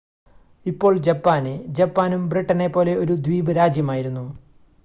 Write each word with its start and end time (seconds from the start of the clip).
ഇപ്പോൾ 0.65 0.97
ജപ്പാന് 0.97 1.53
ജപ്പാനും 1.69 2.29
ബ്രിട്ടനെ 2.29 2.67
പോലെ 2.67 2.95
ഒരു 2.95 3.13
ദ്വീപ് 3.13 3.51
രാജ്യമായിരുന്നു 3.55 4.25